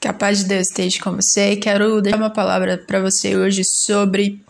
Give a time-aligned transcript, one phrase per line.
[0.00, 1.56] Que a paz de Deus esteja com você.
[1.56, 4.42] Quero dar uma palavra para você hoje sobre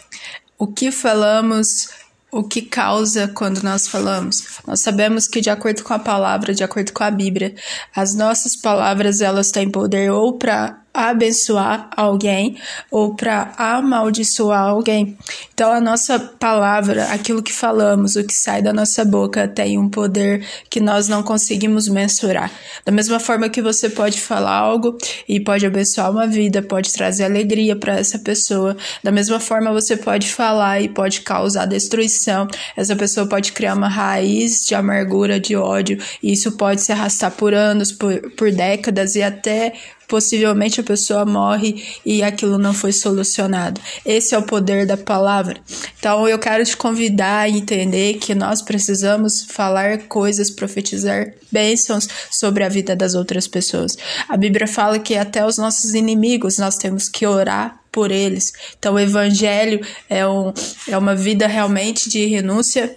[0.57, 1.89] o que falamos,
[2.31, 4.61] o que causa quando nós falamos.
[4.67, 7.55] Nós sabemos que de acordo com a palavra, de acordo com a Bíblia,
[7.95, 12.57] as nossas palavras elas têm poder ou para abençoar alguém
[12.91, 15.17] ou para amaldiçoar alguém.
[15.55, 19.89] Então a nossa palavra, aquilo que falamos, o que sai da nossa boca tem um
[19.89, 22.51] poder que nós não conseguimos mensurar.
[22.85, 24.97] Da mesma forma que você pode falar algo
[25.29, 29.97] e pode abençoar uma vida, pode trazer alegria para essa pessoa, da mesma forma você
[29.97, 32.49] pode falar e pode causar destruição.
[32.77, 37.31] Essa pessoa pode criar uma raiz de amargura, de ódio, e isso pode se arrastar
[37.31, 39.73] por anos, por, por décadas e até
[40.11, 43.81] possivelmente a pessoa morre e aquilo não foi solucionado.
[44.05, 45.57] Esse é o poder da palavra.
[45.99, 52.65] Então eu quero te convidar a entender que nós precisamos falar coisas, profetizar bênçãos sobre
[52.65, 53.97] a vida das outras pessoas.
[54.29, 58.53] A Bíblia fala que até os nossos inimigos nós temos que orar por eles.
[58.79, 60.53] Então, o evangelho é, um,
[60.89, 62.97] é uma vida realmente de renúncia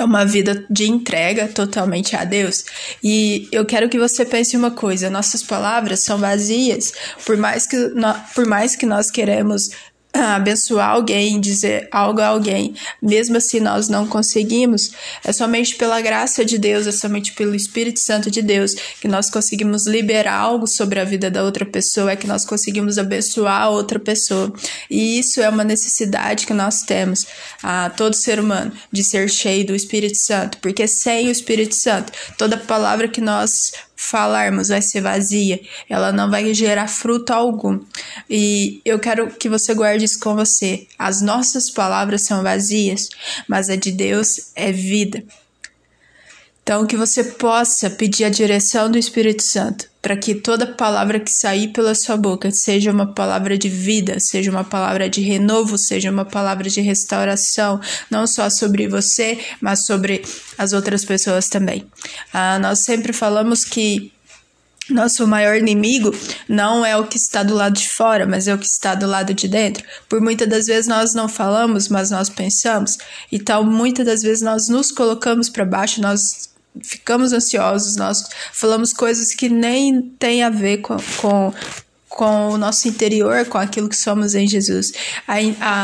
[0.00, 2.64] é uma vida de entrega totalmente a Deus.
[3.02, 6.92] E eu quero que você pense uma coisa: nossas palavras são vazias,
[7.24, 7.76] por mais que,
[8.34, 9.70] por mais que nós queremos
[10.12, 14.90] abençoar alguém, dizer algo a alguém, mesmo assim nós não conseguimos,
[15.24, 19.30] é somente pela graça de Deus, é somente pelo Espírito Santo de Deus que nós
[19.30, 23.70] conseguimos liberar algo sobre a vida da outra pessoa, é que nós conseguimos abençoar a
[23.70, 24.52] outra pessoa.
[24.90, 27.26] E isso é uma necessidade que nós temos,
[27.62, 32.12] a todo ser humano, de ser cheio do Espírito Santo, porque sem o Espírito Santo,
[32.36, 37.78] toda palavra que nós falarmos vai ser vazia, ela não vai gerar fruto algum.
[38.28, 40.86] E eu quero que você guarde isso com você.
[40.98, 43.10] As nossas palavras são vazias,
[43.46, 45.22] mas a de Deus é vida.
[46.70, 51.28] Então, que você possa pedir a direção do Espírito Santo para que toda palavra que
[51.28, 56.12] sair pela sua boca seja uma palavra de vida, seja uma palavra de renovo, seja
[56.12, 60.22] uma palavra de restauração, não só sobre você, mas sobre
[60.56, 61.84] as outras pessoas também.
[62.32, 64.12] Ah, nós sempre falamos que
[64.88, 66.14] nosso maior inimigo
[66.48, 69.08] não é o que está do lado de fora, mas é o que está do
[69.08, 69.84] lado de dentro.
[70.08, 72.96] Por muitas das vezes nós não falamos, mas nós pensamos.
[73.32, 76.49] Então, muitas das vezes nós nos colocamos para baixo, nós
[76.82, 81.52] ficamos ansiosos, nós falamos coisas que nem tem a ver com, com
[82.10, 84.92] com o nosso interior, com aquilo que somos em Jesus.
[85.26, 85.36] A,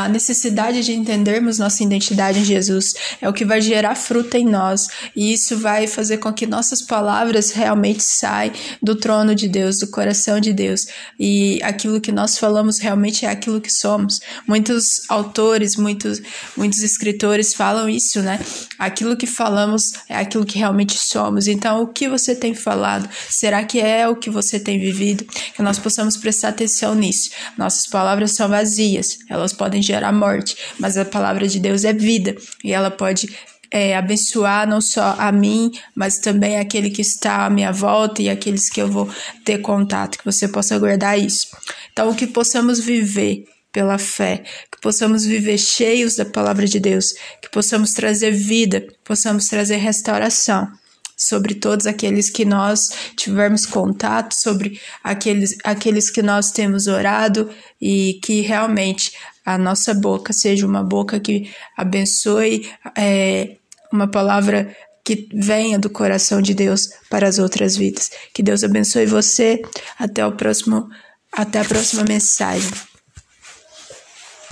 [0.03, 4.45] a, necessidade de entendermos nossa identidade em Jesus é o que vai gerar fruto em
[4.45, 9.79] nós, e isso vai fazer com que nossas palavras realmente saiam do trono de Deus,
[9.79, 14.19] do coração de Deus, e aquilo que nós falamos realmente é aquilo que somos.
[14.45, 16.21] Muitos autores, muitos,
[16.57, 18.37] muitos escritores falam isso, né?
[18.77, 21.47] Aquilo que falamos é aquilo que realmente somos.
[21.47, 23.09] Então, o que você tem falado?
[23.29, 25.25] Será que é o que você tem vivido?
[25.55, 27.29] Que nós possamos prestar atenção nisso.
[27.57, 32.35] Nossas palavras são vazias, elas podem gerar morte, mas a palavra de Deus é vida
[32.63, 33.29] e ela pode
[33.71, 38.29] é, abençoar não só a mim, mas também aquele que está à minha volta e
[38.29, 39.09] aqueles que eu vou
[39.43, 41.47] ter contato, que você possa guardar isso.
[41.91, 47.49] Então, que possamos viver pela fé, que possamos viver cheios da palavra de Deus, que
[47.51, 50.71] possamos trazer vida, possamos trazer restauração
[51.17, 57.49] sobre todos aqueles que nós tivermos contato, sobre aqueles, aqueles que nós temos orado
[57.81, 59.11] e que realmente
[59.43, 63.57] a nossa boca seja uma boca que abençoe, é,
[63.91, 68.11] uma palavra que venha do coração de Deus para as outras vidas.
[68.33, 69.61] Que Deus abençoe você.
[69.97, 70.89] Até o próximo,
[71.31, 72.69] até a próxima mensagem.